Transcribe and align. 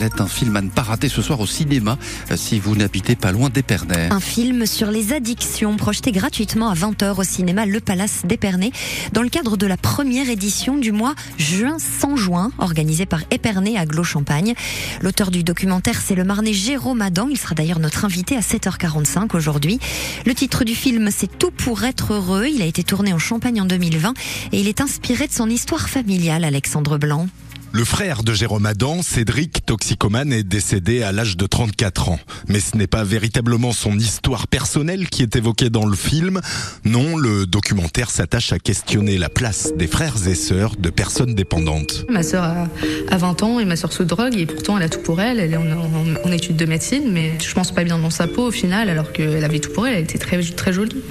Valette, 0.00 0.22
un 0.22 0.26
film 0.28 0.56
à 0.56 0.62
ne 0.62 0.70
pas 0.70 0.80
rater 0.80 1.10
ce 1.10 1.20
soir 1.20 1.40
au 1.40 1.46
cinéma 1.46 1.98
euh, 2.30 2.36
si 2.38 2.58
vous 2.58 2.74
n'habitez 2.74 3.16
pas 3.16 3.32
loin 3.32 3.50
d'Épernay. 3.50 4.08
Un 4.10 4.18
film 4.18 4.64
sur 4.64 4.90
les 4.90 5.12
addictions 5.12 5.76
projeté 5.76 6.10
gratuitement 6.10 6.70
à 6.70 6.74
20h 6.74 7.20
au 7.20 7.22
cinéma 7.22 7.66
Le 7.66 7.80
Palace 7.80 8.22
d'Épernay 8.24 8.70
dans 9.12 9.20
le 9.20 9.28
cadre 9.28 9.58
de 9.58 9.66
la 9.66 9.76
première 9.76 10.30
édition 10.30 10.78
du 10.78 10.90
mois 10.90 11.14
juin 11.36 11.76
sans 11.78 12.16
juin 12.16 12.50
organisé 12.56 13.04
par 13.04 13.20
Épernay 13.30 13.76
à 13.76 13.84
Glos-Champagne. 13.84 14.54
L'auteur 15.02 15.30
du 15.30 15.44
documentaire 15.44 16.00
c'est 16.00 16.14
le 16.14 16.24
Marnais 16.24 16.54
Jérôme 16.54 17.02
Adam, 17.02 17.28
il 17.30 17.36
sera 17.36 17.54
d'ailleurs 17.54 17.78
notre 17.78 18.06
invité 18.06 18.38
à 18.38 18.40
7h45 18.40 19.36
aujourd'hui. 19.36 19.80
Le 20.24 20.34
titre 20.34 20.64
du 20.64 20.74
film 20.74 21.10
c'est 21.10 21.38
Tout 21.38 21.50
pour 21.50 21.84
être 21.84 22.14
heureux, 22.14 22.46
il 22.46 22.62
a 22.62 22.66
été 22.66 22.84
tourné 22.84 23.12
en 23.12 23.18
Champagne 23.18 23.60
en 23.60 23.66
2020 23.66 24.14
et 24.52 24.60
il 24.60 24.66
est 24.66 24.80
inspiré 24.80 25.26
de 25.26 25.32
son 25.32 25.50
histoire 25.50 25.90
familiale 25.90 26.44
Alexandre 26.44 26.96
Blanc. 26.96 27.26
Le 27.72 27.84
frère 27.84 28.24
de 28.24 28.34
Jérôme 28.34 28.66
Adam, 28.66 29.00
Cédric, 29.00 29.64
toxicomane, 29.64 30.32
est 30.32 30.42
décédé 30.42 31.04
à 31.04 31.12
l'âge 31.12 31.36
de 31.36 31.46
34 31.46 32.08
ans. 32.08 32.18
Mais 32.48 32.58
ce 32.58 32.76
n'est 32.76 32.88
pas 32.88 33.04
véritablement 33.04 33.70
son 33.70 33.96
histoire 33.96 34.48
personnelle 34.48 35.08
qui 35.08 35.22
est 35.22 35.36
évoquée 35.36 35.70
dans 35.70 35.86
le 35.86 35.94
film. 35.94 36.40
Non, 36.84 37.16
le 37.16 37.46
documentaire 37.46 38.10
s'attache 38.10 38.52
à 38.52 38.58
questionner 38.58 39.18
la 39.18 39.28
place 39.28 39.72
des 39.76 39.86
frères 39.86 40.16
et 40.26 40.34
sœurs 40.34 40.74
de 40.76 40.90
personnes 40.90 41.36
dépendantes. 41.36 42.06
Ma 42.08 42.24
sœur 42.24 42.42
a, 42.42 43.16
20 43.16 43.42
ans 43.44 43.60
et 43.60 43.64
ma 43.64 43.76
sœur 43.76 43.92
se 43.92 44.02
drogue 44.02 44.36
et 44.36 44.46
pourtant 44.46 44.76
elle 44.76 44.84
a 44.84 44.88
tout 44.88 45.00
pour 45.00 45.20
elle. 45.20 45.38
Elle 45.38 45.52
est 45.52 45.56
en, 45.56 46.32
études 46.32 46.56
de 46.56 46.66
médecine, 46.66 47.12
mais 47.12 47.34
je 47.38 47.54
pense 47.54 47.70
pas 47.70 47.84
bien 47.84 47.98
dans 48.00 48.10
sa 48.10 48.26
peau 48.26 48.48
au 48.48 48.50
final, 48.50 48.88
alors 48.88 49.12
qu'elle 49.12 49.44
avait 49.44 49.60
tout 49.60 49.70
pour 49.70 49.86
elle. 49.86 49.94
Elle 49.94 50.04
était 50.04 50.18
très, 50.18 50.42
très 50.42 50.72
jolie. 50.72 51.02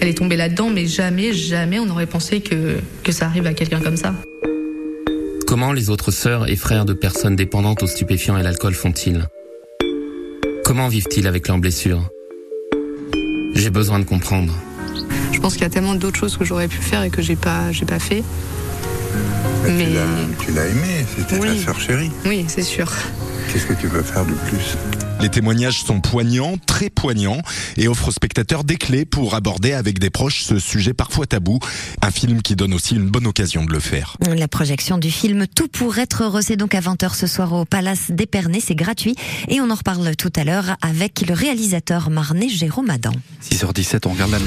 Elle 0.00 0.08
est 0.08 0.18
tombée 0.18 0.36
là-dedans, 0.36 0.68
mais 0.68 0.86
jamais, 0.86 1.32
jamais 1.32 1.78
on 1.78 1.88
aurait 1.88 2.06
pensé 2.06 2.40
que, 2.40 2.78
que 3.04 3.12
ça 3.12 3.26
arrive 3.26 3.46
à 3.46 3.54
quelqu'un 3.54 3.80
comme 3.80 3.96
ça. 3.96 4.14
Comment 5.48 5.72
les 5.72 5.88
autres 5.88 6.10
sœurs 6.10 6.46
et 6.50 6.56
frères 6.56 6.84
de 6.84 6.92
personnes 6.92 7.34
dépendantes 7.34 7.82
aux 7.82 7.86
stupéfiants 7.86 8.36
et 8.36 8.42
l'alcool 8.42 8.74
font-ils? 8.74 9.26
Comment 10.62 10.88
vivent-ils 10.88 11.26
avec 11.26 11.48
leurs 11.48 11.56
blessures? 11.56 12.10
J'ai 13.54 13.70
besoin 13.70 13.98
de 13.98 14.04
comprendre. 14.04 14.52
Je 15.32 15.40
pense 15.40 15.54
qu'il 15.54 15.62
y 15.62 15.64
a 15.64 15.70
tellement 15.70 15.94
d'autres 15.94 16.18
choses 16.18 16.36
que 16.36 16.44
j'aurais 16.44 16.68
pu 16.68 16.76
faire 16.76 17.02
et 17.02 17.08
que 17.08 17.22
j'ai 17.22 17.34
pas, 17.34 17.72
j'ai 17.72 17.86
pas 17.86 17.98
fait. 17.98 18.22
Mais, 19.64 19.88
tu 20.38 20.52
l'as 20.52 20.66
aimé, 20.66 21.06
c'était 21.16 21.38
ta 21.38 21.56
sœur 21.56 21.80
chérie. 21.80 22.10
Oui, 22.26 22.44
c'est 22.46 22.60
sûr. 22.60 22.92
Qu'est-ce 23.50 23.64
que 23.64 23.72
tu 23.72 23.86
veux 23.86 24.02
faire 24.02 24.26
de 24.26 24.34
plus? 24.50 24.76
Les 25.20 25.28
témoignages 25.28 25.82
sont 25.82 26.00
poignants, 26.00 26.56
très 26.66 26.90
poignants, 26.90 27.42
et 27.76 27.88
offrent 27.88 28.08
aux 28.08 28.12
spectateurs 28.12 28.64
des 28.64 28.76
clés 28.76 29.04
pour 29.04 29.34
aborder 29.34 29.72
avec 29.72 29.98
des 29.98 30.10
proches 30.10 30.42
ce 30.42 30.58
sujet 30.58 30.94
parfois 30.94 31.26
tabou. 31.26 31.58
Un 32.02 32.10
film 32.10 32.42
qui 32.42 32.56
donne 32.56 32.74
aussi 32.74 32.94
une 32.94 33.08
bonne 33.08 33.26
occasion 33.26 33.64
de 33.64 33.72
le 33.72 33.80
faire. 33.80 34.16
La 34.26 34.48
projection 34.48 34.98
du 34.98 35.10
film 35.10 35.46
Tout 35.46 35.68
pour 35.68 35.98
être 35.98 36.22
heureux, 36.22 36.42
c'est 36.42 36.56
donc 36.56 36.74
à 36.74 36.80
20h 36.80 37.14
ce 37.14 37.26
soir 37.26 37.52
au 37.52 37.64
Palace 37.64 38.10
d'Épernay, 38.10 38.60
c'est 38.60 38.74
gratuit, 38.74 39.16
et 39.48 39.60
on 39.60 39.70
en 39.70 39.74
reparle 39.74 40.14
tout 40.16 40.32
à 40.36 40.44
l'heure 40.44 40.76
avec 40.82 41.26
le 41.26 41.34
réalisateur 41.34 42.10
marnais 42.10 42.48
Jérôme 42.48 42.90
Adam. 42.90 43.12
6h17, 43.42 44.06
on 44.06 44.12
regarde 44.12 44.30
la 44.30 44.38